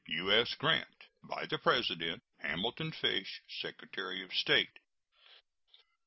[0.07, 0.55] U.S.
[0.55, 1.05] GRANT.
[1.21, 4.79] By the President: HAMILTON FISH, Secretary of State.